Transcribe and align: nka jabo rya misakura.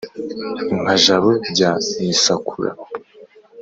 nka 0.81 0.95
jabo 1.03 1.31
rya 1.51 1.71
misakura. 2.05 2.71